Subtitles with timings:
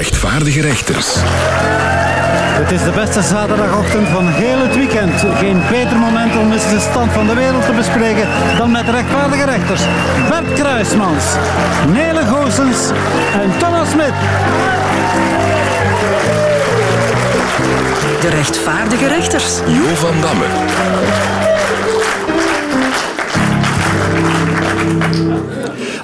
[0.00, 1.06] rechtvaardige rechters.
[2.60, 5.24] Het is de beste zaterdagochtend van heel het weekend.
[5.38, 9.44] Geen beter moment om eens de stand van de wereld te bespreken dan met rechtvaardige
[9.44, 9.82] rechters.
[10.28, 11.24] Bert Kruismans,
[11.92, 12.78] Nele Goossens
[13.42, 14.14] en Thomas Smit.
[18.20, 19.58] De rechtvaardige rechters.
[19.66, 20.46] Jo van Damme.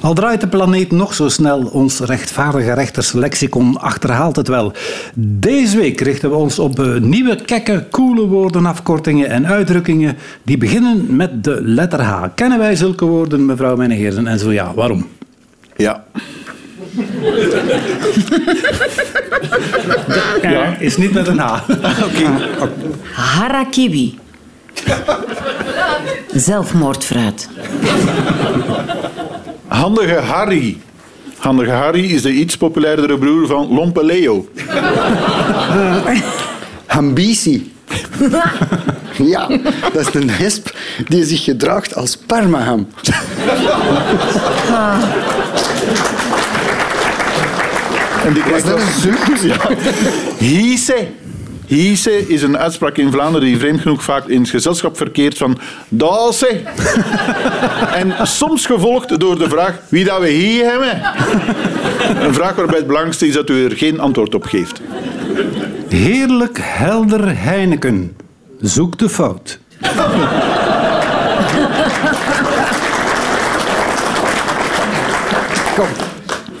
[0.01, 4.73] Al draait de planeet nog zo snel, ons rechtvaardige rechterslexicon achterhaalt het wel.
[5.15, 11.15] Deze week richten we ons op nieuwe, kekke, coole woorden, afkortingen en uitdrukkingen die beginnen
[11.15, 12.23] met de letter H.
[12.35, 14.27] Kennen wij zulke woorden, mevrouw, mijn heren?
[14.27, 15.07] En zo ja, waarom?
[15.75, 16.03] Ja.
[20.41, 20.75] Ja.
[20.79, 21.59] Is niet met een H.
[23.11, 24.17] Harakiwi.
[26.33, 27.49] Zelfmoordfruit.
[29.77, 30.77] Handige Harry.
[31.37, 34.47] Handige Harry is de iets populairdere broer van Lompe Leo.
[36.87, 37.71] Ambitie.
[39.33, 39.47] ja,
[39.93, 40.75] dat is een hesp
[41.07, 42.87] die zich gedraagt als parmaham.
[48.25, 48.81] En die krijgt dat
[49.41, 49.57] ja.
[50.37, 51.07] Hiese.
[51.67, 55.59] Hiese is een uitspraak in Vlaanderen die vreemd genoeg vaak in het gezelschap verkeert van
[55.89, 56.61] Dase.
[58.01, 61.01] en soms gevolgd door de vraag wie dat we hier hebben.
[62.25, 64.81] Een vraag waarbij het belangrijkste is dat u er geen antwoord op geeft.
[65.89, 68.15] Heerlijk helder Heineken.
[68.59, 69.59] Zoek de fout.
[75.75, 76.06] Kom,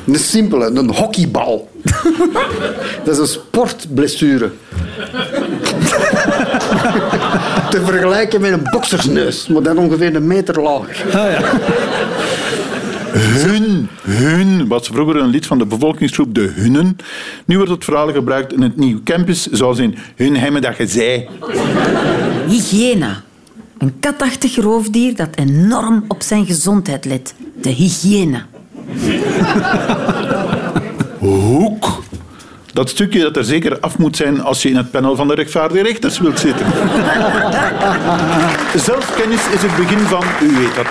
[0.07, 1.69] een simpele, een hockeybal.
[3.03, 4.51] dat is een sportblessure.
[7.69, 11.03] Te vergelijken met een boksersneus, maar dan ongeveer een meter laag.
[13.17, 16.97] Hun, hun, was vroeger een lid van de bevolkingsgroep de Hunnen.
[17.45, 20.87] Nu wordt het verhaal gebruikt in het nieuwe campus, zoals in hun hemmen dat je
[20.87, 21.27] zei.
[22.47, 23.23] Hygiëna.
[23.77, 27.33] Een katachtig roofdier dat enorm op zijn gezondheid let.
[27.61, 28.45] De hygiëne.
[31.19, 32.03] Hoek.
[32.73, 35.33] Dat stukje dat er zeker af moet zijn als je in het panel van de
[35.33, 36.65] rechtvaardige rechters wilt zitten.
[38.87, 40.87] Zelfkennis is het begin van, u weet dat.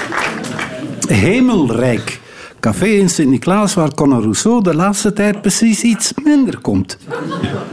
[1.17, 2.21] Hemelrijk.
[2.61, 6.99] Café in Sint-Niklaas waar Conor Rousseau de laatste tijd precies iets minder komt.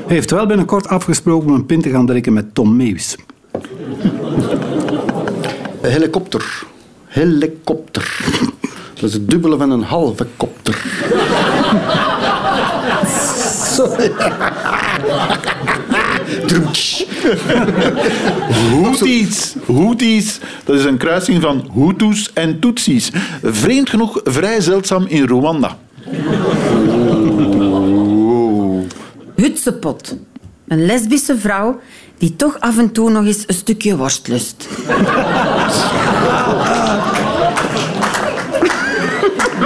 [0.05, 3.15] Hij heeft wel binnenkort afgesproken om een pint te gaan drinken met Tom Meeuws.
[5.81, 6.63] Een helikopter.
[7.05, 8.19] Helikopter.
[9.03, 10.85] Dat is het dubbele van een halve kopter.
[13.75, 14.11] Sorry.
[18.51, 19.55] Houthis.
[19.65, 23.11] Houthis, dat is een kruising van Hutus en Tutsis.
[23.41, 25.77] Vreemd genoeg vrij zeldzaam in Rwanda.
[29.35, 30.15] Hutsepot.
[30.67, 31.79] Een lesbische vrouw
[32.17, 34.67] die toch af en toe nog eens een stukje worst lust.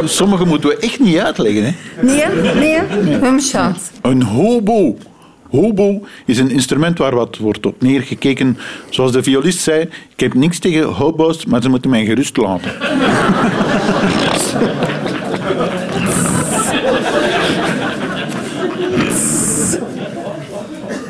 [0.07, 1.63] Sommige moeten we echt niet uitleggen.
[1.63, 1.71] Hè?
[2.01, 2.79] Nee, nee,
[3.19, 3.81] hem chance.
[4.01, 4.97] Een hobo.
[5.49, 8.57] Hobo is een instrument waar wat wordt op neergekeken.
[8.89, 12.71] Zoals de violist zei, ik heb niks tegen hobo's, maar ze moeten mij gerust laten.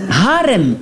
[0.07, 0.77] Harem.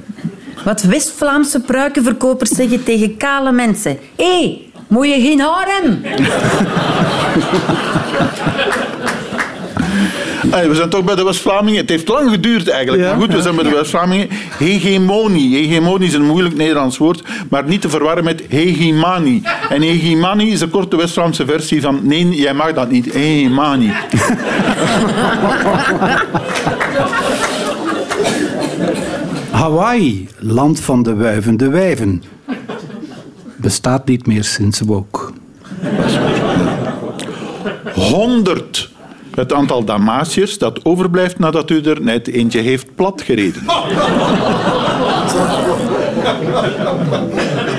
[0.63, 3.97] Wat West-Vlaamse pruikenverkopers zeggen tegen kale mensen.
[4.15, 6.01] Hé, hey, moet je geen harem?
[10.51, 11.79] Allee, we zijn toch bij de West-Vlamingen.
[11.81, 13.03] Het heeft lang geduurd eigenlijk.
[13.03, 14.27] Ja, maar goed, we zijn bij de West-Vlamingen.
[14.57, 15.55] Hegemonie.
[15.55, 19.41] Hegemonie is een moeilijk Nederlands woord, maar niet te verwarren met hegemanie.
[19.69, 23.13] En hegemanie is een korte West-Vlaamse versie van nee, jij mag dat niet.
[23.13, 23.91] Hegemanie.
[29.51, 32.23] Hawaii, land van de wuivende wijven.
[33.55, 35.24] Bestaat niet meer sinds woke.
[37.95, 38.89] 100.
[39.35, 43.63] Het aantal Damatiërs dat overblijft nadat u er net eentje heeft platgereden.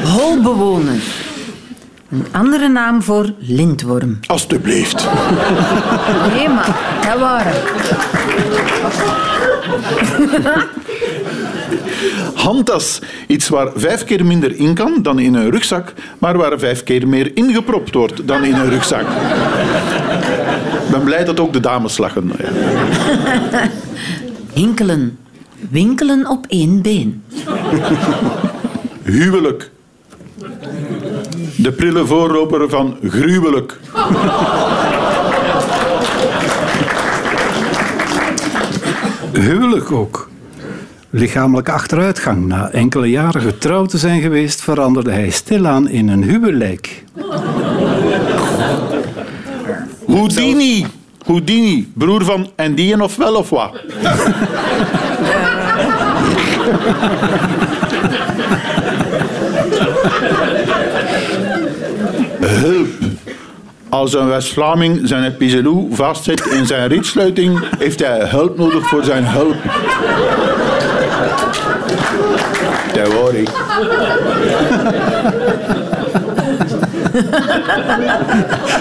[0.04, 1.02] Holbewoner.
[2.10, 4.18] Een andere naam voor lintworm.
[4.26, 5.06] Alsjeblieft.
[6.34, 7.54] Nee, maar dat waren.
[12.34, 13.00] Handtas.
[13.26, 17.08] Iets waar vijf keer minder in kan dan in een rugzak, maar waar vijf keer
[17.08, 19.06] meer ingepropt wordt dan in een rugzak.
[20.96, 22.32] Ik ben blij dat ook de dames lachen.
[24.54, 25.19] Hinkelen.
[25.70, 27.22] Winkelen op één been.
[29.02, 29.70] Huwelijk.
[31.56, 33.78] De prille voorloper van gruwelijk.
[39.46, 40.28] huwelijk ook.
[41.10, 42.46] Lichamelijke achteruitgang.
[42.46, 47.04] Na enkele jaren getrouwd te zijn geweest, veranderde hij stilaan in een huwelijk.
[50.16, 50.86] Houdini.
[51.26, 53.80] Houdini, broer van Endien of wel of wat?
[62.40, 62.88] Hulp.
[63.88, 69.26] Als een West-Vlaming zijn epizelou vastzit in zijn rietsluiting, heeft hij hulp nodig voor zijn
[69.26, 69.56] hulp.
[72.92, 73.50] Dat hoor ik.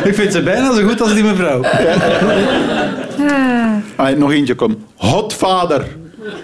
[0.03, 1.61] Ik vind ze bijna zo goed als die mevrouw.
[3.95, 4.77] Ah, nog eentje komt.
[4.95, 5.85] Hotvader.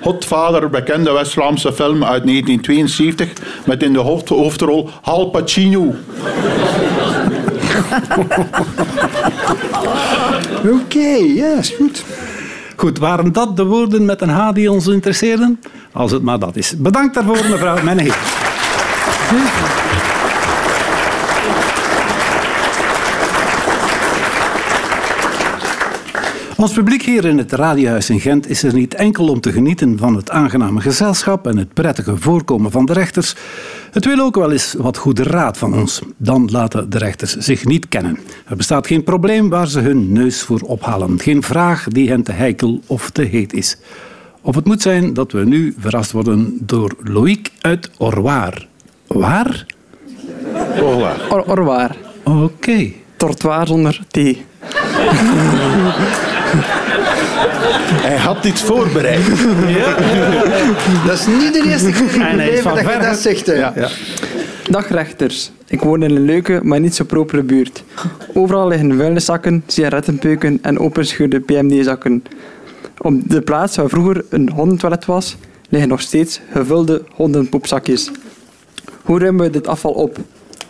[0.02, 3.28] Hotvader, bekende West-Vlaamse film uit 1972
[3.66, 5.80] met in de hoofd- hoofdrol Al Pacino.
[10.82, 12.04] Oké, ja, is goed.
[12.76, 15.60] Goed, waren dat de woorden met een H die ons interesseerden?
[15.92, 16.74] Als het maar dat is.
[16.78, 18.18] Bedankt daarvoor, mevrouw Menneheer.
[26.62, 29.98] Ons publiek hier in het Radiohuis in Gent is er niet enkel om te genieten
[29.98, 33.36] van het aangename gezelschap en het prettige voorkomen van de rechters.
[33.92, 36.02] Het wil ook wel eens wat goede raad van ons.
[36.18, 38.18] Dan laten de rechters zich niet kennen.
[38.48, 41.20] Er bestaat geen probleem waar ze hun neus voor ophalen.
[41.20, 43.78] Geen vraag die hen te heikel of te heet is.
[44.42, 48.68] Of het moet zijn dat we nu verrast worden door Loïc uit Orwaar.
[49.08, 49.66] Waar?
[51.30, 51.96] Or orwaar.
[52.24, 52.92] Oké.
[53.18, 54.18] Trottoir zonder T.
[58.08, 59.26] Hij had dit voorbereid.
[61.06, 63.46] Dat is niet de eerste keer in leven van dat je ver- dat zegt.
[63.46, 63.74] Ja.
[64.70, 65.52] Dag rechters.
[65.68, 67.84] Ik woon in een leuke, maar niet zo propere buurt.
[68.34, 72.24] Overal liggen vuilniszakken, sigarettenpeuken en openscheurde PMD-zakken.
[72.98, 75.38] Op de plaats waar vroeger een hondentoilet was,
[75.70, 78.12] liggen nog steeds gevulde hondenpoepzakjes.
[79.04, 80.18] Hoe ruimen we dit afval op?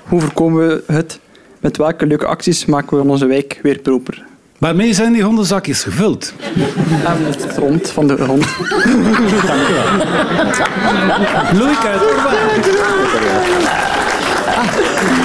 [0.07, 1.19] Hoe voorkomen we het?
[1.59, 4.23] Met welke leuke acties maken we onze wijk weer proper?
[4.61, 6.33] Waarmee zijn die hondenzakjes gevuld?
[7.05, 8.45] En het stront van de hond.
[11.59, 12.35] Loïc uit Orwaar.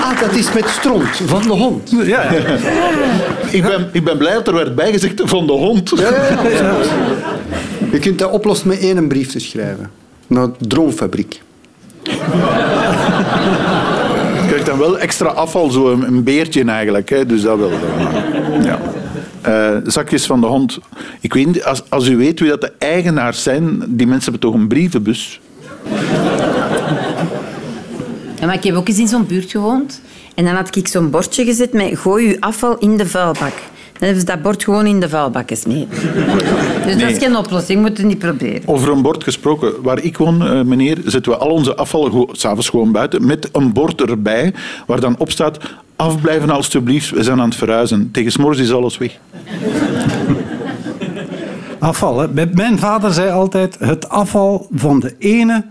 [0.02, 1.90] Ah, dat is met stront van de hond.
[1.90, 2.22] Ja, ja.
[3.50, 5.92] Ik ben, ik ben blij dat er werd bijgezegd van de hond.
[7.90, 9.90] Je kunt dat oplossen met één brief te schrijven.
[10.26, 11.42] Naar de Droomfabriek.
[12.02, 12.18] Je
[14.46, 17.08] krijgt dan wel extra afval, zo een, een beertje eigenlijk.
[17.08, 17.70] Hè, dus dat wel.
[18.62, 18.78] Ja.
[19.46, 20.78] Eh, zakjes van de hond.
[21.20, 24.60] Ik weet als, als u weet wie dat de eigenaars zijn, die mensen hebben toch
[24.60, 25.40] een brievenbus.
[28.40, 30.00] Maar ik heb ook eens in zo'n buurt gewoond.
[30.34, 33.52] En dan had ik zo'n bordje gezet met gooi uw afval in de vuilbak.
[33.98, 35.98] Dan hebben ze dat bord gewoon in de vuilbak gesmeten.
[36.84, 38.62] Dus dat is geen oplossing, moet het niet proberen.
[38.66, 39.72] Over een bord gesproken.
[39.82, 43.26] Waar ik woon, eh, meneer, zetten we al onze afval go- s'avonds gewoon buiten.
[43.26, 44.54] Met een bord erbij,
[44.86, 45.58] waar dan op staat...
[45.96, 48.08] Afblijven alstublieft, we zijn aan het verhuizen.
[48.12, 49.18] Tegen s'morgens is alles weg.
[51.78, 52.18] Afval.
[52.20, 52.28] Hè.
[52.28, 55.64] Mijn- Mijn vader zei altijd: het afval van de ene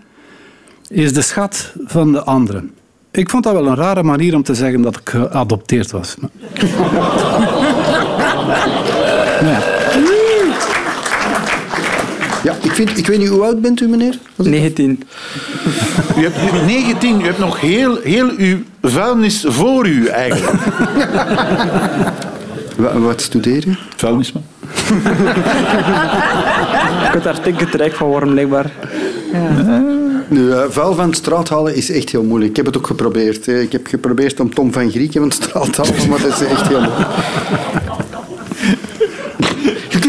[0.88, 2.64] is de schat van de andere.
[3.12, 6.16] Ik vond dat wel een rare manier om te zeggen dat ik geadopteerd was.
[9.42, 9.60] Ja.
[12.44, 14.18] Ja, ik, vind, ik weet niet, hoe oud bent u, meneer?
[14.36, 15.04] Was het- 19.
[16.18, 20.54] U hebt 19, u hebt nog heel, heel uw vuilnis voor u eigenlijk.
[22.78, 23.76] Wa- Wat studeer je?
[23.96, 24.44] Vuilnisman.
[27.04, 27.40] Ik had daar
[27.72, 28.72] rijk van worden, blijkbaar.
[30.28, 32.50] Nu, eh, vuil van de straat halen is echt heel moeilijk.
[32.50, 33.48] Ik heb het ook geprobeerd.
[33.48, 36.48] Ik heb geprobeerd om Tom van Grieken van de straat te halen, maar dat is
[36.48, 37.08] echt heel moeilijk.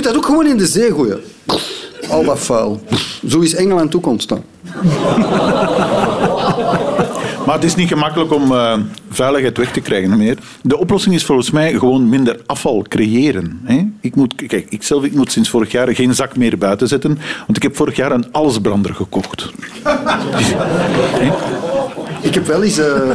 [0.06, 1.20] Dat ook gewoon in de zee gooien.
[2.10, 2.80] Al dat vuil.
[3.28, 4.44] Zo is Engeland ook ontstaan.
[7.46, 8.78] Maar het is niet gemakkelijk om eh,
[9.10, 10.38] vuiligheid weg te krijgen meer.
[10.62, 13.60] De oplossing is volgens mij gewoon minder afval creëren.
[13.64, 13.84] Hè?
[14.00, 17.18] Ik, moet, kijk, ik, zelf, ik moet sinds vorig jaar geen zak meer buiten zetten,
[17.46, 19.50] want ik heb vorig jaar een allesbrander gekocht.
[22.26, 23.10] Ik heb wel eens eh,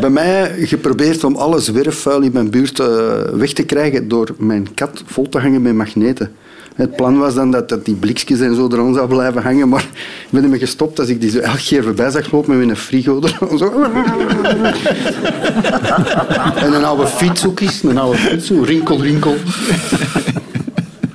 [0.00, 2.86] bij mij geprobeerd om alle zwerfvuil in mijn buurt eh,
[3.32, 6.32] weg te krijgen door mijn kat vol te hangen met magneten.
[6.74, 9.80] Het plan was dan dat, dat die blikjes en zo eraan zou blijven hangen, maar
[9.92, 12.76] ik ben ermee gestopt als ik die zo elke keer voorbij zag lopen met een
[12.76, 13.82] frigo er zo.
[16.56, 19.34] En een oude fiets ook eens, een oude fiets, zo rinkel, rinkel.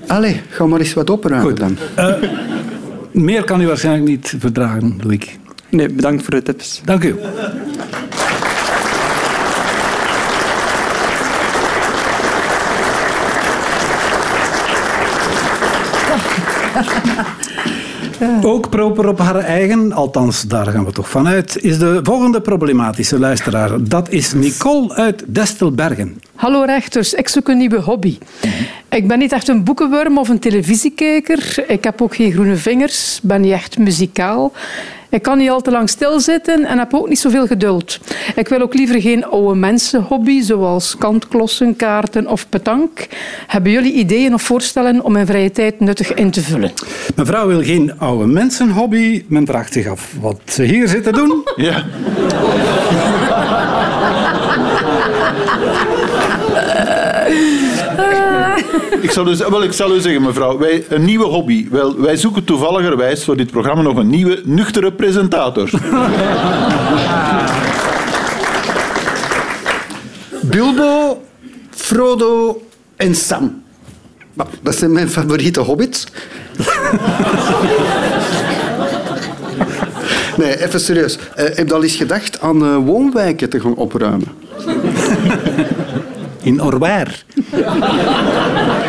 [0.08, 1.78] Allee, ga maar eens wat opruimen dan.
[3.12, 5.38] Meer kan u waarschijnlijk niet verdragen, Loïc.
[5.76, 6.82] Nee, bedankt voor de tips.
[6.86, 7.16] Dank u.
[18.42, 23.20] Ook proper op haar eigen, althans daar gaan we toch vanuit, is de volgende problematische
[23.20, 23.84] luisteraar.
[23.84, 26.22] Dat is Nicole uit Destelbergen.
[26.36, 28.18] Hallo rechters, ik zoek een nieuwe hobby.
[28.90, 31.64] Ik ben niet echt een boekenworm of een televisiekijker.
[31.68, 34.52] Ik heb ook geen groene vingers, ben niet echt muzikaal.
[35.16, 38.00] Ik kan niet al te lang stilzitten en heb ook niet zoveel geduld.
[38.36, 43.08] Ik wil ook liever geen oude mensenhobby, zoals kantklossen, kaarten of petank.
[43.48, 46.72] Hebben jullie ideeën of voorstellen om mijn vrije tijd nuttig in te vullen?
[47.16, 49.24] Mevrouw wil geen oude mensenhobby.
[49.28, 51.44] Men vraagt zich af wat ze hier zitten doen.
[51.56, 51.86] Ja.
[59.02, 61.68] Ik zal, dus, wel, ik zal u zeggen, mevrouw, wij, een nieuwe hobby.
[61.70, 65.70] Wel, wij zoeken toevalligerwijs voor dit programma nog een nieuwe, nuchtere presentator.
[70.42, 71.22] Bilbo,
[71.70, 72.62] Frodo
[72.96, 73.64] en Sam.
[74.62, 76.08] Dat zijn mijn favoriete hobbits.
[80.38, 81.18] Nee, even serieus.
[81.36, 84.28] Eh, heb je al eens gedacht aan eh, woonwijken te gaan opruimen?
[86.46, 87.26] In Orwaar.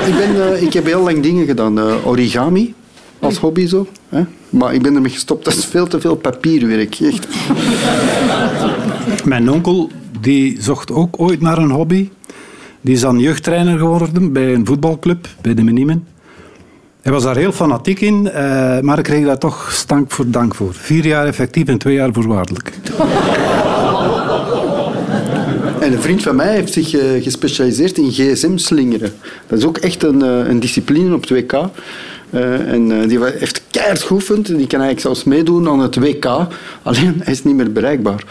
[0.06, 1.78] Ik, ben, eh, ik heb heel lang dingen gedaan.
[1.78, 2.74] Eh, origami
[3.18, 3.86] als hobby zo.
[4.08, 4.22] Hè?
[4.50, 5.44] Maar ik ben ermee gestopt.
[5.44, 7.00] Dat is veel te veel papierwerk.
[7.00, 7.26] Echt.
[9.24, 12.08] Mijn onkel die zocht ook ooit naar een hobby.
[12.80, 16.06] Die is dan jeugdtrainer geworden bij een voetbalclub, bij de Menimen.
[17.02, 20.54] Hij was daar heel fanatiek in, eh, maar ik kreeg daar toch stank voor dank
[20.54, 20.74] voor.
[20.74, 22.72] Vier jaar effectief en twee jaar voorwaardelijk.
[25.86, 29.12] En een vriend van mij heeft zich eh, gespecialiseerd in gsm-slingeren.
[29.46, 31.52] Dat is ook echt een, eh, een discipline op het WK.
[32.30, 34.46] Eh, en die heeft keihard geoefend.
[34.46, 36.24] Die kan eigenlijk zelfs meedoen aan het WK.
[36.82, 38.24] Alleen, hij is niet meer bereikbaar.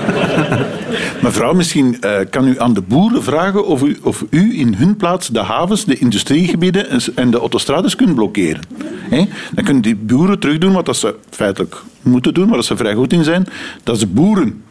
[1.22, 1.98] Mevrouw, misschien
[2.30, 5.84] kan u aan de boeren vragen of u, of u in hun plaats de havens,
[5.84, 8.62] de industriegebieden en de autostrades kunt blokkeren.
[9.52, 13.12] Dan kunnen die boeren terugdoen wat dat ze feitelijk moeten doen, waar ze vrij goed
[13.12, 13.46] in zijn.
[13.82, 14.62] Dat is boeren.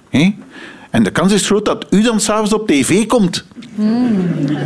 [0.91, 3.43] En de kans is groot dat u dan s'avonds op tv komt.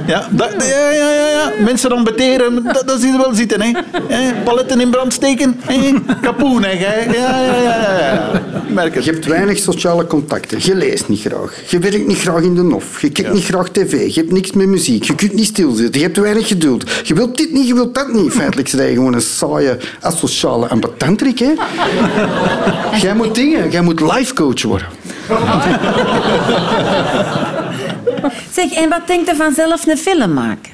[0.08, 1.52] Ja, dat, ja, ja, ja, ja.
[1.64, 3.62] Mensen dan beteren, dat, dat zie je wel zitten.
[3.62, 3.72] Hè?
[4.08, 4.34] Hè?
[4.44, 5.94] Paletten in brand steken, hè?
[6.22, 6.64] kapoen.
[6.64, 6.72] Hè?
[6.72, 9.06] Ja, ja, ja, ja, Merk het.
[9.06, 10.58] Je hebt weinig sociale contacten.
[10.62, 11.62] Je leest niet graag.
[11.70, 13.02] Je werkt niet graag in de nof.
[13.02, 14.14] Je kijkt niet graag tv.
[14.14, 15.04] Je hebt niks met muziek.
[15.04, 16.00] Je kunt niet stilzitten.
[16.00, 16.92] Je hebt weinig geduld.
[17.04, 18.32] Je wilt dit niet, je wilt dat niet.
[18.32, 21.40] Feitelijk zijn je gewoon een saaie, asociale ambetantrik.
[21.40, 21.54] Hè?
[23.02, 23.72] Jij moet dingen.
[23.72, 24.88] Jij moet life coach worden.
[28.56, 30.72] Zeg, en wat denkt je van zelf een film maken?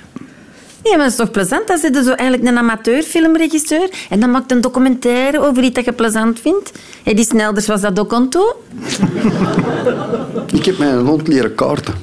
[0.84, 1.67] Nee, maar dat is toch plezant?
[1.67, 5.86] Dan zit je zo eigenlijk een amateurfilmregisseur en dan maakt een documentaire over iets dat
[5.86, 6.72] je plezant vindt.
[7.03, 8.55] Hey, die Snelders was dat ook aan toe?
[10.53, 11.93] Ik heb mijn hond leren kaarten.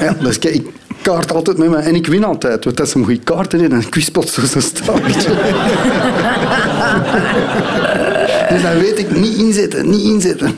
[0.00, 0.66] Ja, dus kijk, ik
[1.02, 2.64] kaart altijd met mij en ik win altijd.
[2.64, 5.30] Want dat is een goede kaarten in en ik wist plots zo'n staartje.
[8.50, 10.52] Dus dan weet ik, niet inzetten, niet inzetten.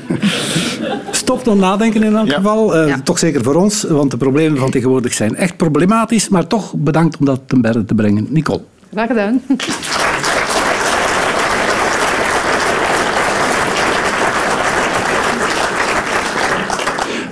[1.11, 2.35] Stop tot nadenken in elk Ja.
[2.37, 2.77] geval.
[2.77, 3.01] Eh, Ja.
[3.05, 6.29] Toch zeker voor ons, want de problemen van tegenwoordig zijn echt problematisch.
[6.29, 8.27] Maar toch bedankt om dat ten berde te brengen.
[8.31, 8.61] Nicole.
[8.93, 9.41] Graag gedaan.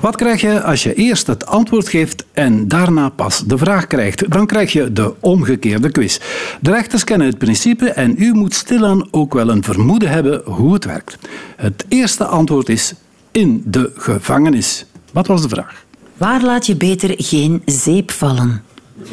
[0.01, 4.31] Wat krijg je als je eerst het antwoord geeft en daarna pas de vraag krijgt?
[4.31, 6.19] Dan krijg je de omgekeerde quiz.
[6.61, 10.73] De rechters kennen het principe en u moet stilaan ook wel een vermoeden hebben hoe
[10.73, 11.19] het werkt.
[11.57, 12.95] Het eerste antwoord is
[13.31, 14.87] in de gevangenis.
[15.13, 15.85] Wat was de vraag?
[16.17, 18.63] Waar laat je beter geen zeep vallen?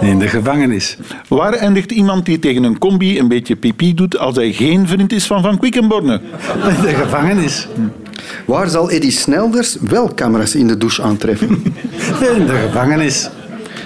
[0.00, 0.96] In de gevangenis.
[1.28, 5.12] Waar eindigt iemand die tegen een combi een beetje pipi doet als hij geen vriend
[5.12, 6.20] is van Van Quickenborne?
[6.68, 7.68] In de gevangenis.
[8.46, 11.48] Waar zal Eddie Snelders wel camera's in de douche aantreffen?
[12.36, 13.30] In de gevangenis.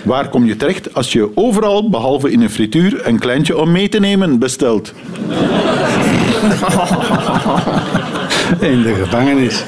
[0.04, 3.88] Waar kom je terecht als je overal, behalve in een frituur, een kleintje om mee
[3.88, 4.92] te nemen bestelt?
[8.60, 9.64] In de gevangenis.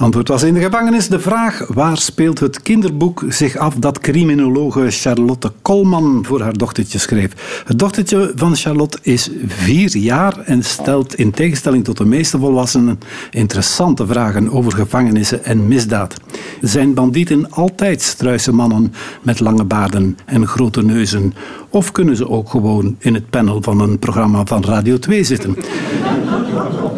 [0.00, 1.08] Antwoord was in de gevangenis.
[1.08, 6.98] De vraag, waar speelt het kinderboek zich af dat criminologe Charlotte Kolman voor haar dochtertje
[6.98, 7.62] schreef?
[7.66, 12.98] Het dochtertje van Charlotte is vier jaar en stelt in tegenstelling tot de meeste volwassenen
[13.30, 16.14] interessante vragen over gevangenissen en misdaad.
[16.60, 18.92] Zijn bandieten altijd struise mannen
[19.22, 21.34] met lange baarden en grote neuzen?
[21.68, 25.56] Of kunnen ze ook gewoon in het panel van een programma van Radio 2 zitten?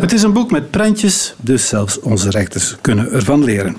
[0.02, 3.76] Het is een boek met prentjes, dus zelfs onze rechters kunnen ervan leren.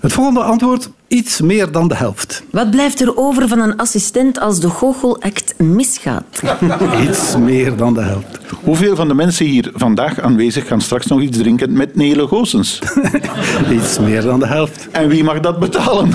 [0.00, 2.42] Het volgende antwoord, iets meer dan de helft.
[2.50, 6.42] Wat blijft er over van een assistent als de goochelact misgaat?
[7.08, 8.38] Iets meer dan de helft.
[8.64, 12.78] Hoeveel van de mensen hier vandaag aanwezig gaan straks nog iets drinken met Nele Goossens?
[13.76, 14.88] Iets meer dan de helft.
[14.90, 16.10] En wie mag dat betalen?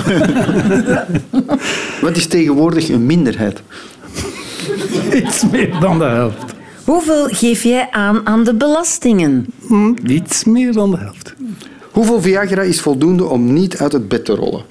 [2.00, 3.62] Wat is tegenwoordig een minderheid?
[5.12, 6.53] Iets meer dan de helft.
[6.84, 9.46] Hoeveel geef jij aan aan de belastingen?
[9.68, 11.34] Hm, iets meer dan de helft.
[11.90, 14.62] Hoeveel Viagra is voldoende om niet uit het bed te rollen?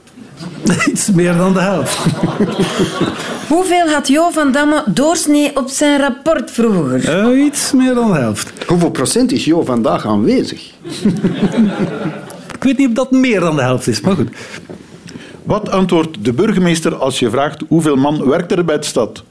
[0.89, 1.97] Iets meer dan de helft.
[3.53, 7.09] Hoeveel had Jo van Damme doorsnee op zijn rapport vroeger?
[7.09, 8.65] Eh, iets meer dan de helft.
[8.67, 10.71] Hoeveel procent is Jo vandaag aanwezig?
[12.55, 14.29] Ik weet niet of dat meer dan de helft is, maar goed.
[15.43, 19.23] Wat antwoordt de burgemeester als je vraagt hoeveel man werkt er bij de stad?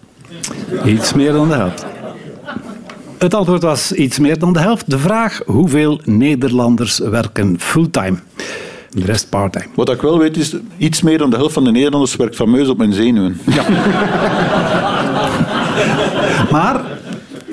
[0.85, 1.85] Iets meer dan de helft.
[3.23, 4.91] Het antwoord was iets meer dan de helft.
[4.91, 8.17] De vraag hoeveel Nederlanders werken fulltime.
[8.91, 9.64] De rest parttime.
[9.75, 12.69] Wat ik wel weet is, iets meer dan de helft van de Nederlanders werkt fameus
[12.69, 13.41] op mijn zenuwen.
[16.50, 16.81] Maar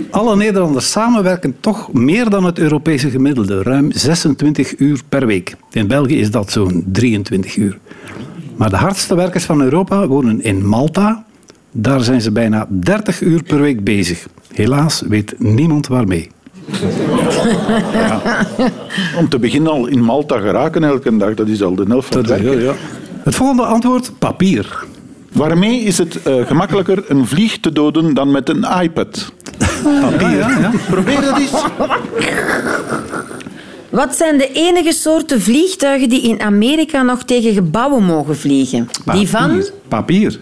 [0.09, 3.63] alle Nederlanders samen werken toch meer dan het Europese gemiddelde.
[3.63, 5.55] Ruim 26 uur per week.
[5.71, 7.77] In België is dat zo'n 23 uur.
[8.55, 11.25] Maar de hardste werkers van Europa wonen in Malta.
[11.71, 14.27] Daar zijn ze bijna 30 uur per week bezig.
[14.53, 16.29] Helaas weet niemand waarmee.
[19.19, 22.25] Om te beginnen al in Malta geraken elke dag, dat is al de helft van
[22.25, 22.73] het ja, ja.
[23.23, 24.83] Het volgende antwoord, papier.
[25.31, 29.33] Waarmee is het eh, gemakkelijker een vlieg te doden dan met een iPad?
[30.01, 30.59] Papier, ja.
[30.59, 30.71] ja.
[30.89, 31.51] Probeer dat eens.
[33.89, 38.89] Wat zijn de enige soorten vliegtuigen die in Amerika nog tegen gebouwen mogen vliegen?
[39.13, 39.63] Die van?
[39.87, 40.39] Papier.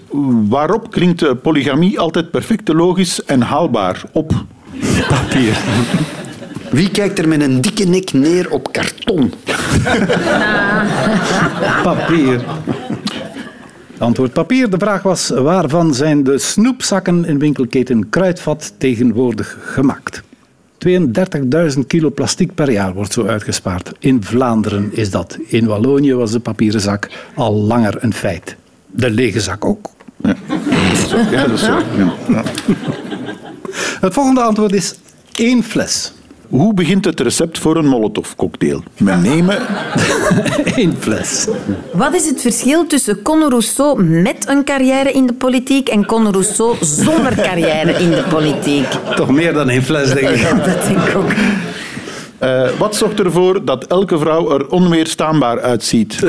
[0.50, 4.32] Waarop klinkt eh, polygamie altijd perfect logisch en haalbaar op?
[5.08, 5.58] Papier.
[6.72, 9.34] Wie kijkt er met een dikke nek neer op karton?
[11.84, 12.42] Papier.
[13.98, 14.70] Antwoord papier.
[14.70, 20.24] De vraag was, waarvan zijn de snoepzakken in winkelketen Kruidvat tegenwoordig gemaakt?
[20.78, 23.92] 32.000 kilo plastic per jaar wordt zo uitgespaard.
[24.00, 25.38] In Vlaanderen is dat.
[25.46, 28.56] In Wallonië was de papieren zak al langer een feit.
[28.92, 29.90] De lege zak ook.
[31.32, 31.82] Ja, dat is zo.
[31.98, 32.14] Ja.
[32.28, 32.44] Ja.
[34.00, 34.96] Het volgende antwoord is
[35.36, 36.14] één fles.
[36.50, 38.84] Hoe begint het recept voor een Molotov-cocktail?
[38.98, 39.58] Men nemen...
[40.76, 41.48] Eén fles.
[41.92, 46.32] Wat is het verschil tussen Conor Rousseau met een carrière in de politiek en Conor
[46.32, 48.88] Rousseau zonder carrière in de politiek?
[49.16, 50.42] Toch meer dan één fles, denk ik.
[50.66, 51.32] Dat denk ik ook.
[52.38, 56.24] Eh, wat zorgt ervoor dat elke vrouw er onweerstaanbaar uitziet?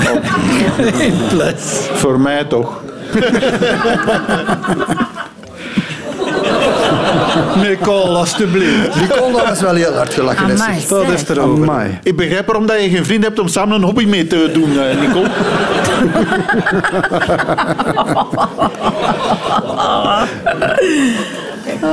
[1.01, 1.89] Eén fles.
[1.93, 2.83] Voor mij toch.
[7.57, 9.01] Nicole, alstublieft.
[9.01, 10.45] Nicole, dat was wel heel hard gelachen.
[10.45, 11.29] Amai, Dat is zeg.
[11.29, 11.63] erover.
[11.63, 11.99] Amai.
[12.03, 14.79] Ik begrijp waarom dat je geen vriend hebt om samen een hobby mee te doen,
[14.79, 15.29] eh, Nicole.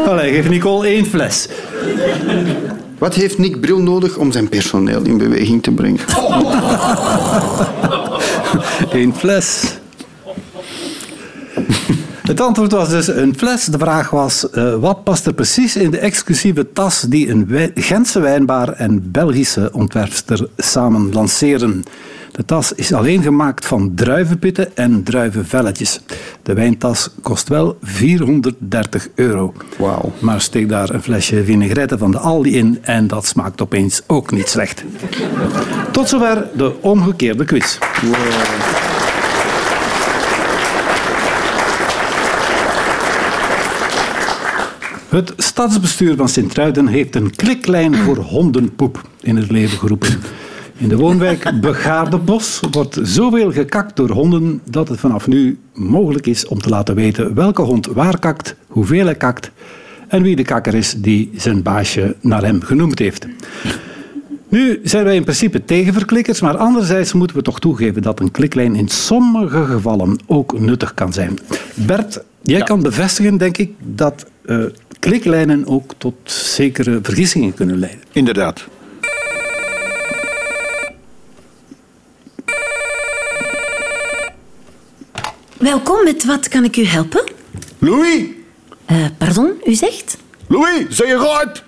[0.07, 1.47] Allee, geef Nicole één fles.
[2.97, 5.99] Wat heeft Nick Bril nodig om zijn personeel in beweging te brengen?
[8.91, 9.73] Eén fles.
[12.25, 13.65] Het antwoord was dus een fles.
[13.65, 17.71] De vraag was, eh, wat past er precies in de exclusieve tas die een wij-
[17.75, 21.83] Gentse wijnbaar en Belgische ontwerpster samen lanceren?
[22.31, 25.99] De tas is alleen gemaakt van druivenpitten en druivenvelletjes.
[26.43, 29.53] De wijntas kost wel 430 euro.
[29.77, 30.11] Wauw.
[30.19, 34.31] Maar steek daar een flesje vinaigrette van de Aldi in en dat smaakt opeens ook
[34.31, 34.83] niet slecht.
[35.91, 37.77] Tot zover de omgekeerde quiz.
[45.15, 50.19] Het stadsbestuur van Sint-Truiden heeft een kliklijn voor hondenpoep in het leven geroepen.
[50.77, 56.47] In de woonwijk Begaardebos wordt zoveel gekakt door honden dat het vanaf nu mogelijk is
[56.47, 59.51] om te laten weten welke hond waar kakt, hoeveel hij kakt
[60.07, 63.27] en wie de kakker is die zijn baasje naar hem genoemd heeft.
[64.49, 68.31] Nu zijn wij in principe tegen verklikkers, maar anderzijds moeten we toch toegeven dat een
[68.31, 71.39] kliklijn in sommige gevallen ook nuttig kan zijn.
[71.73, 74.63] Bert, jij kan bevestigen, denk ik, dat eh,
[74.99, 78.01] kliklijnen ook tot zekere vergissingen kunnen leiden.
[78.11, 78.67] Inderdaad.
[85.57, 87.23] Welkom, met wat kan ik u helpen?
[87.77, 88.23] Louis!
[88.85, 90.17] Eh, pardon, u zegt?
[90.47, 91.63] Louis, zeg je goed?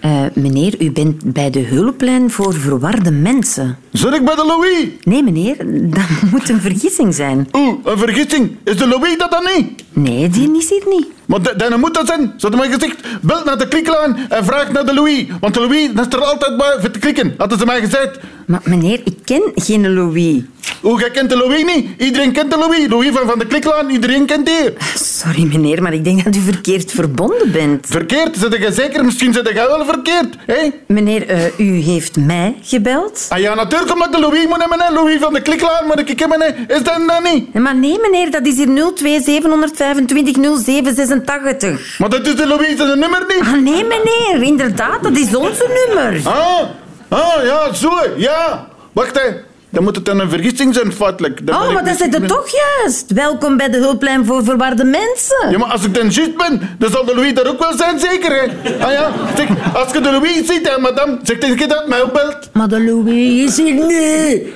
[0.00, 3.78] Eh, meneer, u bent bij de hulplijn voor verwarde mensen.
[3.92, 4.88] Zit ik bij de Louis?
[5.02, 5.56] Nee, meneer,
[5.90, 7.48] dat moet een vergissing zijn.
[7.52, 8.56] Oeh, een vergissing.
[8.64, 9.84] Is de Louis dat dan niet?
[10.02, 11.06] Nee, die is hier niet.
[11.26, 12.20] Maar de- dan moet dat zijn.
[12.36, 15.24] Ze hadden mij gezegd, bel naar de kliklijn en vraag naar de Louis.
[15.40, 18.18] Want de Louis is er altijd bij voor te klikken, hadden ze mij gezegd.
[18.48, 20.42] Maar meneer, ik ken geen Louis.
[20.80, 21.86] Hoe, jij kent de Louis niet?
[21.98, 22.86] Iedereen kent de Louis.
[22.88, 24.70] Louis van, van de Kliklaan, iedereen kent die.
[24.94, 27.86] Sorry meneer, maar ik denk dat u verkeerd verbonden bent.
[27.88, 28.36] Verkeerd?
[28.36, 29.04] Zit jij zeker?
[29.04, 30.36] Misschien zit jij wel verkeerd.
[30.46, 30.70] hè?
[30.86, 33.26] Meneer, eh, u heeft mij gebeld?
[33.28, 34.94] Ah ja, natuurlijk omdat de Louis moet hebben.
[34.94, 36.54] Louis van de Kliklaan moet ik hebben.
[36.68, 37.54] Is dat dan niet?
[37.54, 41.98] Maar nee meneer, dat is hier 02 725 0786.
[41.98, 43.40] Maar dat is de Louis zijn nummer niet.
[43.40, 46.20] Ah nee meneer, inderdaad, dat is onze nummer.
[46.24, 46.60] Ah,
[47.08, 48.66] ah ja, zo, ja.
[48.92, 49.28] Wacht, hè.
[49.70, 51.46] Dan moet het dan een vergissing zijn, feitelijk.
[51.46, 52.46] Dan Oh, maar dat niet- zit er toch
[52.82, 53.12] juist.
[53.12, 55.50] Welkom bij de hulplijn voor verwarde mensen.
[55.50, 57.98] Ja, maar als ik dan juist ben, dan zal de Louis daar ook wel zijn,
[57.98, 58.74] zeker, hè?
[58.84, 62.02] Ah ja, zeg, als je de Louis ziet, hè, madame, zeg tegen je dat mij
[62.02, 62.48] opbelt.
[62.52, 64.52] Maar de Louis is hier nu.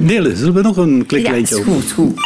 [0.00, 1.72] Nele, zullen we nog een Ja, kliklijntje is over?
[1.72, 2.20] goed, goed.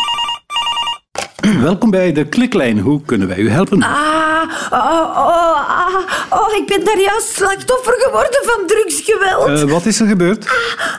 [1.70, 2.78] Welkom bij de kliklijn.
[2.78, 3.82] Hoe kunnen wij u helpen?
[3.82, 4.78] Ah, oh,
[5.26, 9.48] oh, ah, oh, ik ben daar juist slachtoffer geworden van drugsgeweld.
[9.48, 10.44] Eh, wat is er gebeurd?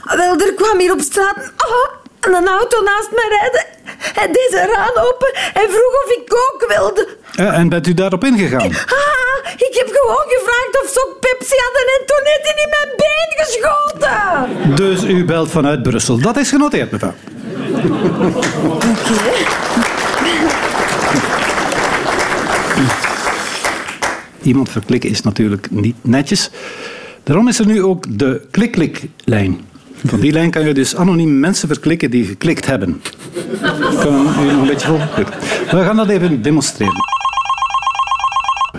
[0.04, 1.88] Wel, er kwam hier op straat oh,
[2.22, 3.66] een auto naast mij rijden.
[4.14, 7.08] Hij deed zijn raam open en vroeg of ik ook wilde.
[7.36, 8.62] Eh, en bent u daarop ingegaan?
[8.62, 12.70] Ah, ik heb gewoon gevraagd of ze ook Pepsi hadden en toen heeft hij in
[12.70, 14.76] mijn been geschoten.
[14.76, 16.18] Dus u belt vanuit Brussel.
[16.20, 17.14] Dat is genoteerd, mevrouw.
[24.42, 26.50] Iemand verklikken is natuurlijk niet netjes.
[27.24, 29.60] Daarom is er nu ook de klik-klik-lijn.
[30.06, 33.02] Van die lijn kan je dus anoniem mensen verklikken die geklikt hebben.
[33.44, 33.58] U
[34.12, 35.26] nog een beetje volgen?
[35.72, 37.04] We gaan dat even demonstreren.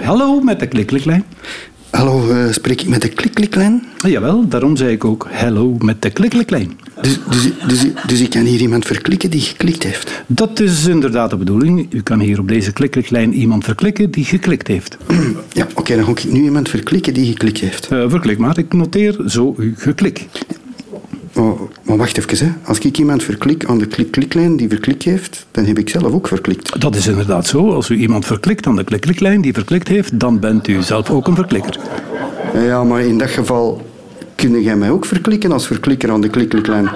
[0.02, 1.24] Hallo met de klik-klik-lijn.
[1.90, 3.87] Hallo, eh, spreek ik met de klik-kliklijn?
[4.00, 6.78] Ah, jawel, daarom zei ik ook hallo met de klik-klik-lijn.
[7.00, 10.22] Dus, dus, dus, dus ik kan hier iemand verklikken die geklikt heeft.
[10.26, 11.87] Dat is inderdaad de bedoeling.
[11.90, 14.96] U kan hier op deze klik-klik-lijn iemand verklikken die geklikt heeft.
[15.52, 17.88] Ja, oké, dan ga ik nu iemand verklikken die geklikt heeft.
[17.88, 20.26] Eh, verklik maar, ik noteer zo uw geklik.
[21.34, 22.52] Oh, maar wacht even, hè.
[22.64, 26.28] als ik iemand verklik aan de klik-kliklijn die verklikt heeft, dan heb ik zelf ook
[26.28, 26.80] verklikt.
[26.80, 27.72] Dat is inderdaad zo.
[27.72, 31.26] Als u iemand verklikt aan de klik-klik-lijn die verklikt heeft, dan bent u zelf ook
[31.26, 31.78] een verklikker.
[32.54, 33.88] Ja, maar in dat geval
[34.38, 36.90] kun jij mij ook verklikken als verklikker aan de klik-kliklijn.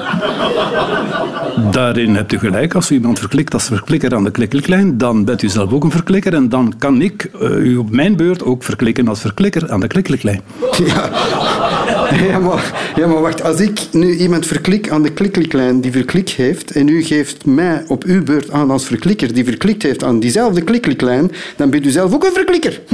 [1.70, 2.74] Daarin hebt u gelijk.
[2.74, 5.90] Als u iemand verklikt als verklikker aan de klik-klik-lijn, dan bent u zelf ook een
[5.90, 6.34] verklikker.
[6.34, 9.86] En dan kan ik eh, u op mijn beurt ook verklikken als verklikker aan de
[9.86, 10.40] klik-klik-lijn.
[10.86, 11.10] Ja.
[12.30, 13.42] Ja, maar, ja, maar wacht.
[13.42, 17.84] Als ik nu iemand verklik aan de klik-kliklijn die verklikt heeft en u geeft mij
[17.88, 21.90] op uw beurt aan als verklikker die verklikt heeft aan diezelfde klik-kliklijn, dan bent u
[21.90, 22.80] zelf ook een verklikker.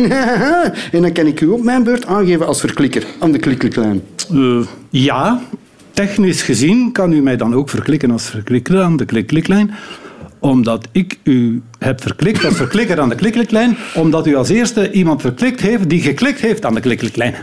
[0.92, 4.02] En dan kan ik u op mijn beurt aangeven als verklikker aan de klik-kliklijn.
[4.32, 5.42] Eh, ja,
[5.92, 9.74] technisch gezien kan u mij dan ook verklikken als verklikker aan de klik-kliklijn
[10.40, 15.20] omdat ik u heb verklikt als verklikker aan de klik-kliklijn, omdat u als eerste iemand
[15.20, 17.34] verklikt heeft die geklikt heeft aan de klik-kliklijn.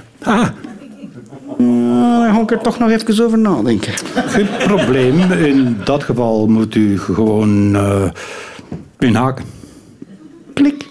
[2.05, 3.93] Nou, dan ga ik er toch nog even over nadenken.
[4.15, 5.31] geen probleem.
[5.31, 8.03] In dat geval moet u gewoon eh
[8.99, 9.45] inhaken.
[10.53, 10.85] Klik.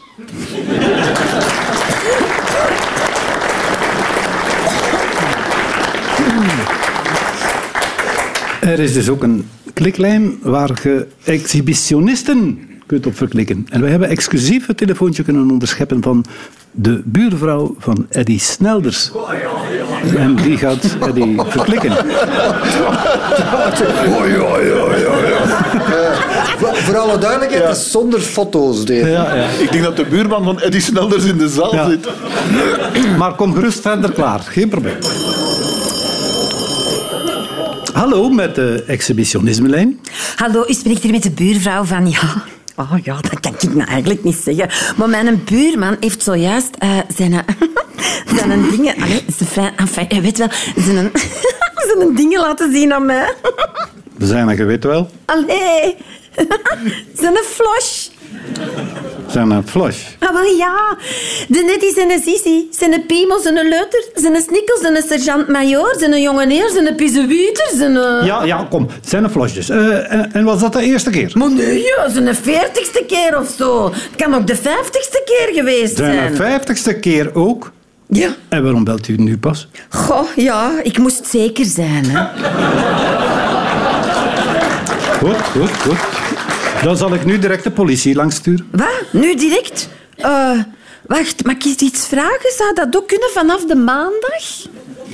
[8.60, 13.66] Er is dus ook een kliklijn waar je exhibitionisten kunt op verklikken.
[13.70, 16.24] En wij hebben exclusief het telefoontje kunnen onderscheppen van
[16.76, 19.10] de buurvrouw van Eddy Snelders.
[20.16, 21.92] En die gaat Eddy verklikken.
[26.58, 28.84] Voor, voor alle duidelijkheid, is zonder foto's.
[28.84, 29.04] Dit.
[29.06, 29.46] Ja, ja.
[29.58, 31.88] Ik denk dat de buurman van Eddie Snelders in de zaal Ja.
[31.88, 32.08] zit.
[33.18, 34.96] Maar kom gerust verder klaar, geen probleem.
[37.92, 40.00] Hallo met de exhibitionismelijn.
[40.36, 42.10] Hallo, u spreekt hier met de buurvrouw van...
[42.10, 42.42] Ja,
[42.76, 44.68] oh ja, dat kan ik nou eigenlijk niet zeggen.
[44.96, 47.32] Maar mijn buurman heeft zojuist eh, zijn,
[48.36, 48.94] zijn dingen...
[49.02, 51.10] Allee, zijn, fijn- enfin, je weet wel, zijn,
[51.96, 53.32] zijn dingen laten zien aan mij.
[54.16, 55.10] We zijn er, je weet wel.
[55.24, 55.96] Allee,
[57.20, 58.08] zijn flash.
[59.34, 59.96] Zijn een flash.
[60.18, 60.96] Ah, wel ja.
[61.48, 66.94] De Nettie, zijn Sissi, zijn Piemel, zijn Leuter, zijn Snikkels, zijn sergeant-majoor, zijn jongeneer, zijn
[66.94, 67.96] Pizewieter, zijn...
[67.96, 68.86] eh, Ja, ja, kom.
[69.00, 69.68] Het zijn een flashjes.
[69.68, 71.30] Eh, en, en was dat de eerste keer?
[71.34, 73.84] Maar nee, ja, zijn veertigste keer of zo.
[73.92, 76.26] Het kan ook de vijftigste keer geweest Zijn zijn.
[76.30, 77.72] een vijftigste keer ook?
[78.08, 78.28] Ja.
[78.48, 79.68] En waarom belt u nu pas?
[79.88, 82.04] Goh, ja, ik moest zeker zijn.
[82.10, 82.24] Hè.
[85.18, 85.98] Goed, goed, goed.
[86.84, 88.68] Dan zal ik nu direct de politie langsturen.
[88.70, 89.02] Wat?
[89.12, 89.88] Nu direct?
[90.16, 90.58] Eh,
[91.06, 92.52] wacht, mag ik iets vragen?
[92.56, 94.42] Zou dat ook kunnen vanaf de maandag?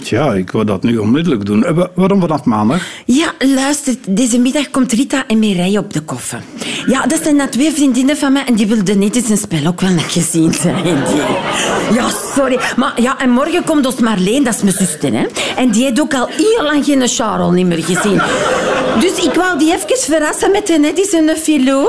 [0.03, 1.65] Tja, ik wil dat nu onmiddellijk doen.
[1.65, 2.83] Eh, wa- waarom vanaf maandag?
[3.05, 6.43] Ja, luister, deze middag komt Rita en Mireille op de koffer.
[6.87, 9.67] Ja, dat zijn net twee vriendinnen van mij en die wilden net eens een spel
[9.67, 10.83] ook wel net gezien zijn.
[10.85, 11.23] Die.
[11.95, 12.59] Ja, sorry.
[12.77, 15.27] Maar ja, en morgen komt ons Marleen, dat is mijn zuster, hè.
[15.57, 18.21] En die heeft ook al heel lang geen Charles niet meer gezien.
[19.01, 21.89] Dus ik wou die even verrassen met een net een filo.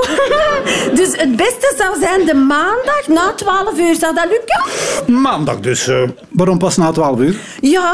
[0.94, 3.94] Dus het beste zou zijn de maandag na 12 uur.
[3.94, 5.20] Zou dat lukken?
[5.22, 5.88] Maandag dus.
[5.88, 7.36] eh, waarom pas na 12 uur?
[7.60, 7.91] Ja.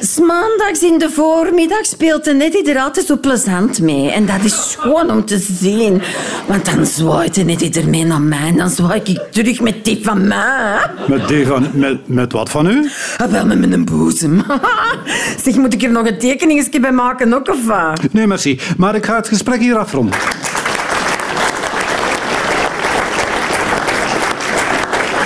[0.00, 4.10] S maandags in de voormiddag speelt de Nettie er altijd zo plezant mee.
[4.10, 6.02] En dat is gewoon om te zien.
[6.46, 8.46] Want dan zwaait de Nettie ermee naar mij.
[8.46, 10.78] En dan zwaai ik terug met die van mij.
[11.08, 12.90] Met, die van, met, met wat van u?
[13.16, 14.42] Ah, wel met mijn boezem.
[15.44, 18.12] zeg, moet ik er nog een tekeningetje bij maken ook of wat?
[18.12, 18.60] Nee, merci.
[18.76, 20.18] Maar ik ga het gesprek hier afronden.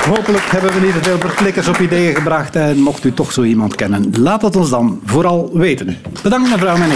[0.08, 2.56] Hopelijk hebben we niet te veel verklikkers op ideeën gebracht.
[2.56, 5.98] En mocht u toch zo iemand kennen, laat het ons dan vooral weten.
[6.22, 6.90] Bedankt mevrouw en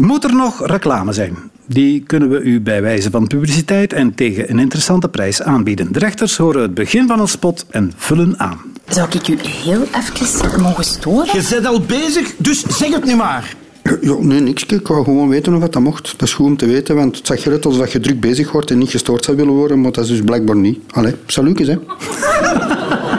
[0.00, 1.36] Moet er nog reclame zijn?
[1.66, 5.92] Die kunnen we u bij wijze van publiciteit en tegen een interessante prijs aanbieden.
[5.92, 8.58] De rechters horen het begin van een spot en vullen aan.
[8.88, 11.40] Zou ik u heel even mogen storen?
[11.40, 13.56] Je bent al bezig, dus zeg het nu maar.
[14.00, 14.64] Ja, nee, niks.
[14.64, 16.14] Ik wou gewoon weten of dat mocht.
[16.18, 18.70] Dat is goed om te weten, want het zag eruit alsof je druk bezig wordt
[18.70, 20.78] en niet gestoord zou willen worden, maar dat is dus blijkbaar niet.
[20.90, 21.78] Allee, salutjes, hè.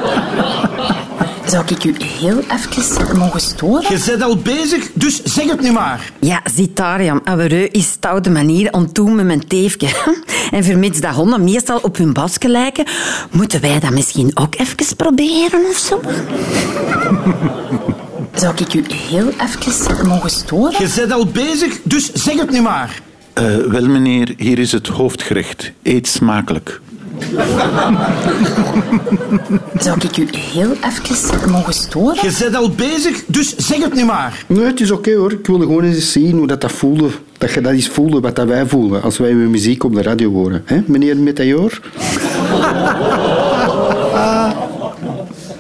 [1.52, 3.98] Zou ik u heel even mogen storen?
[3.98, 6.12] Je bent al bezig, dus zeg het nu maar.
[6.20, 6.42] Ja,
[7.04, 7.22] Jan.
[7.24, 9.88] Avereu is stoute manier om te doen met mijn teefje.
[10.52, 12.86] En vermits dat honden meestal op hun basje lijken,
[13.32, 16.02] moeten wij dat misschien ook even proberen of zo?
[18.42, 20.88] Zou ik u heel even mogen storen?
[20.88, 23.02] Je bent al bezig, dus zeg het nu maar.
[23.34, 25.72] Eh, wel meneer, hier is het hoofdgerecht.
[25.84, 26.82] Eet smakelijk.
[29.86, 32.16] Zou ik u heel even mogen storen?
[32.22, 34.46] Je bent al bezig, dus zeg het nu maar.
[34.48, 35.32] Nee, het is oké hoor.
[35.32, 37.10] Ik wilde gewoon eens zien hoe dat, dat voelde.
[37.38, 40.02] Dat je dat eens voelde wat dat wij voelen als wij uw muziek op de
[40.02, 40.62] radio horen.
[40.66, 41.80] hè, meneer Meteor?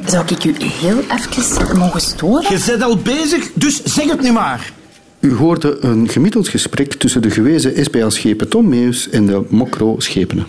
[0.06, 2.58] Zou ik u heel even mogen storen?
[2.58, 4.71] Je bent al bezig, dus zeg het nu maar.
[5.19, 10.45] U hoorde een gemiddeld gesprek tussen de gewezen SPL-schepen Tom Meus en de Mokro-schepenen.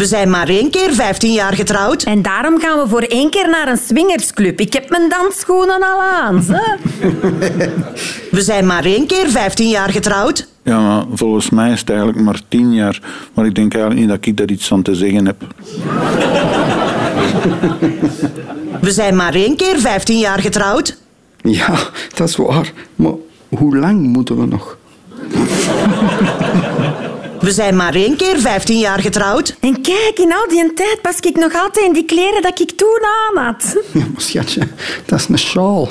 [0.00, 2.02] We zijn maar één keer 15 jaar getrouwd.
[2.02, 4.60] En daarom gaan we voor één keer naar een swingersclub.
[4.60, 6.42] Ik heb mijn dansschoenen al aan.
[6.42, 6.76] Ze.
[8.36, 10.48] We zijn maar één keer 15 jaar getrouwd.
[10.62, 13.00] Ja, maar volgens mij is het eigenlijk maar tien jaar.
[13.34, 15.42] Maar ik denk eigenlijk niet dat ik daar iets aan te zeggen heb.
[18.80, 20.98] We zijn maar één keer 15 jaar getrouwd.
[21.42, 21.78] Ja,
[22.14, 22.72] dat is waar.
[22.96, 23.12] Maar
[23.48, 24.76] hoe lang moeten we nog?
[27.40, 29.56] We zijn maar één keer 15 jaar getrouwd.
[29.60, 32.70] En kijk, in al die tijd pas ik nog altijd in die kleren dat ik
[32.70, 33.76] toen aan had.
[33.92, 34.68] Ja, maar schatje,
[35.06, 35.88] dat is een sjaal.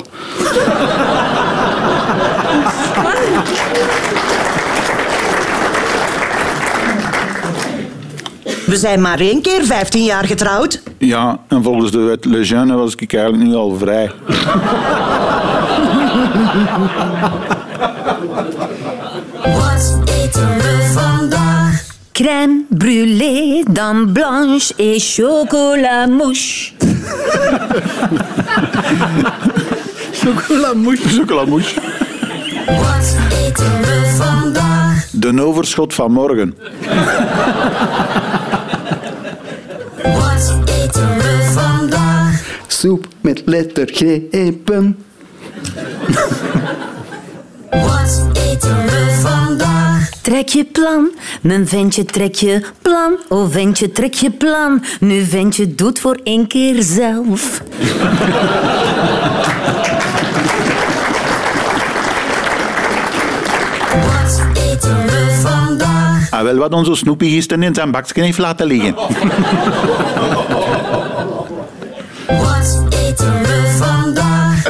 [8.66, 10.82] We zijn maar één keer 15 jaar getrouwd.
[10.98, 14.10] Ja, en volgens de wet Lejeune was ik eigenlijk nu al vrij.
[19.80, 21.84] Wat eten we vandaag?
[22.12, 26.74] Crème brûlée, dame blanche et chocolat mouche.
[30.20, 31.00] Chocolamouche.
[31.16, 31.74] Chocolamouche.
[32.66, 33.16] Wat
[33.46, 35.06] eten we vandaag?
[35.12, 36.54] De overschot van morgen.
[40.02, 42.42] Wat eten we vandaag?
[42.66, 44.96] Soep met lettergrepen.
[47.70, 50.08] Wat eten we vandaag?
[50.22, 51.10] Trek je plan,
[51.42, 53.18] mijn ventje trek je plan.
[53.28, 57.62] Oh ventje trek je plan, nu ventje doet voor één keer zelf.
[64.06, 66.30] Wat eten we vandaag?
[66.30, 68.94] Ah, wel wat onze Snoepie gisteren in zijn bakje heeft laten liggen.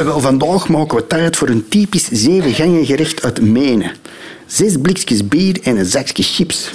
[0.05, 3.91] Wel, vandaag maken we tijd voor een typisch zevengangen gerecht uit Menen.
[4.45, 6.69] Zes blikjes bier en een zakje chips.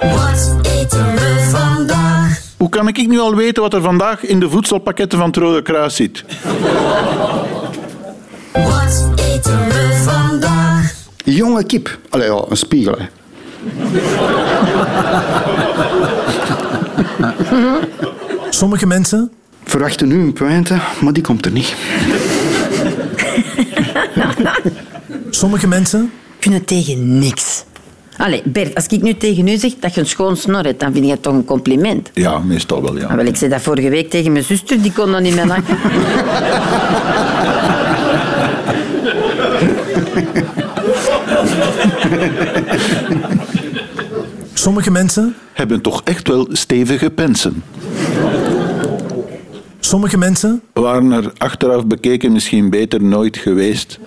[0.00, 2.40] Wat eten we vandaag?
[2.56, 5.62] Hoe kan ik nu al weten wat er vandaag in de voedselpakketten van het Rode
[5.62, 6.24] Kruis zit?
[8.52, 10.94] Wat eten we vandaag?
[11.24, 11.98] Jonge kip.
[12.10, 12.94] Allee, ja, een spiegel.
[12.98, 13.04] hè.
[18.50, 19.32] Sommige mensen
[19.66, 21.74] Verwachten nu een pointe, maar die komt er niet.
[25.30, 27.64] Sommige mensen kunnen tegen niks.
[28.16, 30.92] Allee, Bert, als ik nu tegen u zeg dat je een schoon snor hebt, dan
[30.92, 32.10] vind je het toch een compliment.
[32.14, 33.06] Ja, meestal wel, ja.
[33.06, 35.46] Maar wel, ik zei dat vorige week tegen mijn zuster, die kon dat niet meer
[35.46, 35.78] lachen.
[44.54, 47.62] Sommige mensen Hebben toch echt wel stevige pensen.
[49.86, 53.98] Sommige mensen Waren er achteraf bekeken misschien beter nooit geweest.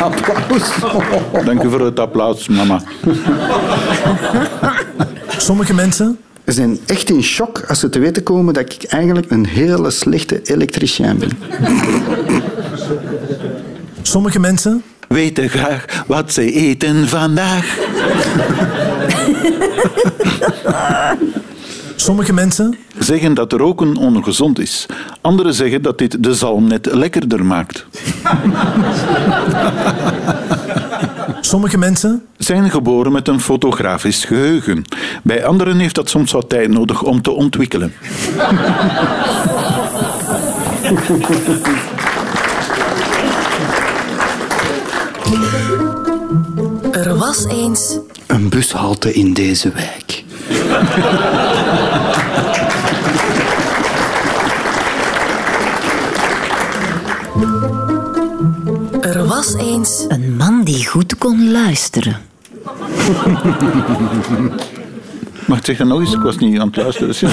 [0.00, 0.72] Applaus.
[1.44, 2.82] Dank u voor het applaus, mama.
[5.36, 9.30] Sommige mensen Ze zijn echt in shock als ze te weten komen dat ik eigenlijk
[9.30, 11.30] een hele slechte elektricien ben.
[14.02, 17.78] Sommige mensen Weten graag wat ze eten vandaag.
[21.96, 24.86] Sommige mensen Zeggen dat roken ongezond is.
[25.20, 27.86] Anderen zeggen dat dit de zalm net lekkerder maakt.
[31.40, 34.84] Sommige mensen Zijn geboren met een fotografisch geheugen.
[35.22, 37.92] Bij anderen heeft dat soms wat tijd nodig om te ontwikkelen.
[46.92, 50.24] Er was eens Een bushalte in deze wijk.
[59.00, 62.16] Er was eens Een man die goed kon luisteren.
[65.46, 66.12] Mag ik zeggen nog eens?
[66.12, 67.08] Ik was niet aan het luisteren.
[67.08, 67.28] dus ja.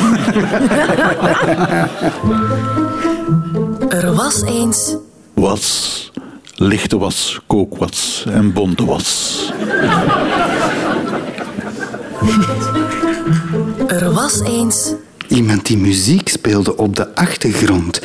[3.90, 4.96] Er was eens
[5.34, 6.12] Was,
[6.56, 9.38] lichte was, kookwas en bonte was.
[13.88, 14.94] Er was eens
[15.30, 18.02] Iemand die muziek speelde op de achtergrond.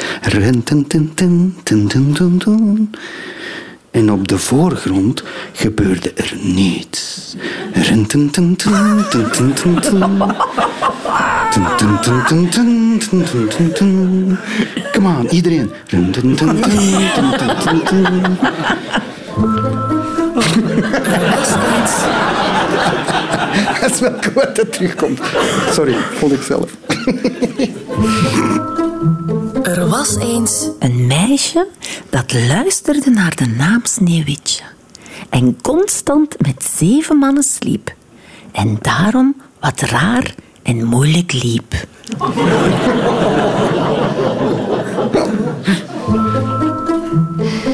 [3.90, 7.34] En op de voorgrond gebeurde er niets.
[14.92, 15.70] Come on, iedereen.
[15.86, 15.98] Er
[23.80, 25.20] Dat is wel goed dat het terugkomt.
[25.70, 26.70] Sorry, vond ik zelf.
[29.62, 31.66] Er was eens Een meisje
[32.10, 34.62] dat luisterde naar de naam Sneeuwwitje.
[35.30, 37.94] En constant met zeven mannen sliep.
[38.52, 41.74] En daarom wat raar en moeilijk liep.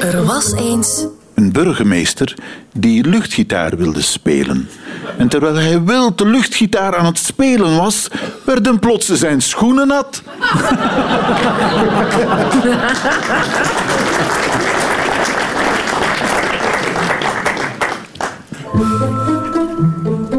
[0.00, 1.06] Er was eens
[1.40, 2.34] Een burgemeester
[2.72, 4.68] die luchtgitaar wilde spelen.
[5.18, 8.08] En terwijl hij wild de luchtgitaar aan het spelen was,
[8.44, 10.22] werden plots zijn schoenen nat.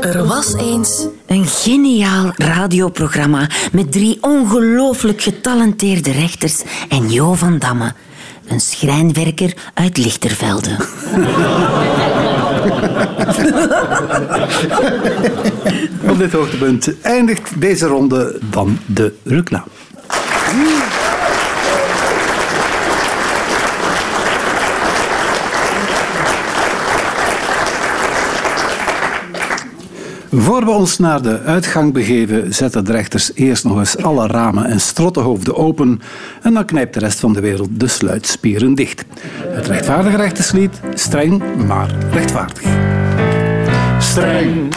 [0.01, 7.93] Er was eens Een geniaal radioprogramma met drie ongelooflijk getalenteerde rechters en Jo van Damme,
[8.51, 10.69] een schrijnwerker uit Lichtervelde.
[16.09, 19.65] Op dit hoogtepunt eindigt deze ronde dan de reclame.
[30.33, 34.65] Voor we ons naar de uitgang begeven, zetten de rechters eerst nog eens alle ramen
[34.65, 36.01] en strottenhoofden open
[36.41, 39.05] en dan knijpt de rest van de wereld de sluitspieren dicht.
[39.47, 42.61] Het rechtvaardige rechterslied, streng maar rechtvaardig.
[43.99, 44.73] Streng,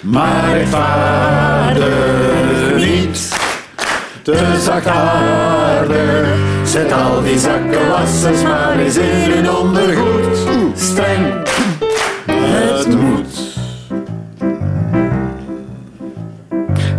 [0.00, 1.86] maar rechtvaardig
[2.76, 3.36] niet.
[4.22, 10.38] Te zachtaardig, zet al die zakkenwassers maar eens in hun ondergoed.
[10.74, 11.34] Streng,
[12.26, 13.45] het moet.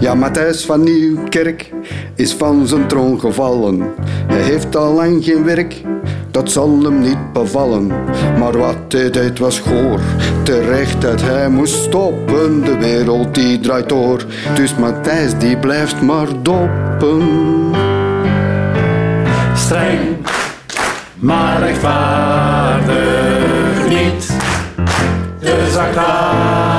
[0.07, 1.71] Ja, Matthijs van Nieuwkerk
[2.15, 3.93] is van zijn troon gevallen.
[4.27, 5.81] Hij heeft al lang geen werk,
[6.31, 7.87] dat zal hem niet bevallen.
[8.39, 9.99] Maar wat hij deed was goor,
[10.43, 12.63] terecht dat hij moest stoppen.
[12.63, 17.27] De wereld die draait door, dus Matthijs die blijft maar doppen.
[19.55, 19.99] Streng,
[21.15, 22.95] maar rechtvaardig
[23.89, 24.31] niet.
[25.39, 26.76] Te zachtaardig,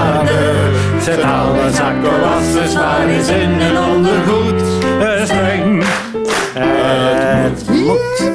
[1.15, 4.63] zet alle zakkenwassers maar eens in hun ondergoed.
[5.25, 5.85] Streng,
[6.55, 8.33] het moet.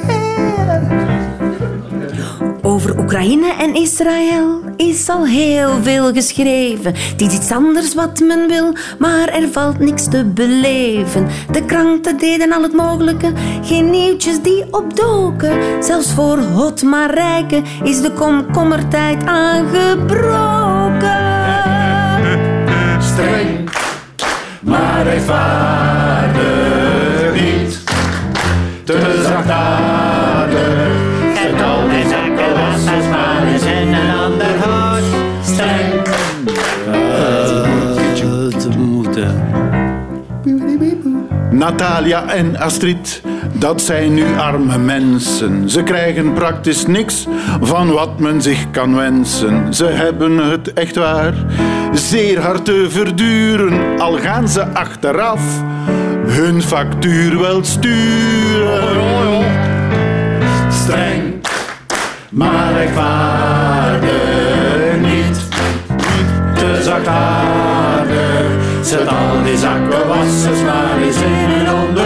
[2.61, 6.93] Over Oekraïne en Israël is al heel veel geschreven.
[6.95, 11.27] Het is iets anders wat men wil, maar er valt niks te beleven.
[11.51, 13.31] De kranten deden al het mogelijke,
[13.63, 15.83] geen nieuwtjes die opdoken.
[15.83, 20.82] Zelfs voor hot maar rijken is de komkommertijd aangebroken.
[23.13, 23.69] Streng,
[24.61, 26.41] maar rechtvaardig
[27.33, 27.83] niet.
[28.83, 30.91] Te zachtaardig.
[31.35, 35.05] Zet al die zakken wassers maar eens in een ander huis.
[35.43, 36.01] Streng.
[38.49, 39.41] te moeten.
[41.51, 43.21] Natalia en Astrid,
[43.53, 45.69] dat zijn nu arme mensen.
[45.69, 47.27] Ze krijgen praktisch niks
[47.61, 49.73] van wat men zich kan wensen.
[49.73, 51.33] Ze hebben het echt waar
[51.93, 55.41] zeer hard te verduren, al gaan ze achteraf
[56.27, 59.45] hun factuur wel sturen.
[60.69, 61.21] Streng,
[62.29, 64.11] maar rechtvaardig
[65.01, 65.37] niet,
[65.87, 68.45] niet te zachtaardig.
[68.81, 72.02] Zet al die zakken wassers maar eens in een ondergoed.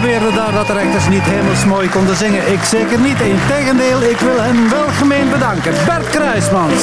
[0.00, 2.52] Beweerde daar dat de rechters niet hemelsmooi konden zingen?
[2.52, 3.20] Ik zeker niet.
[3.20, 5.72] Integendeel, ik wil hen welgemeen bedanken.
[5.86, 6.82] Bert Kruismans,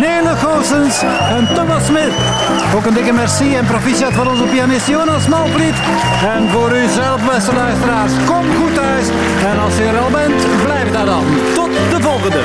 [0.00, 1.02] Nele Goossens
[1.36, 2.12] en Thomas Smit.
[2.76, 5.78] Ook een dikke merci en proficiat voor onze pianist Jonas Malvliet.
[6.34, 9.06] En voor u zelf, beste luisteraars, kom goed thuis.
[9.50, 11.24] En als u er al bent, blijf daar dan.
[11.54, 12.40] Tot de volgende.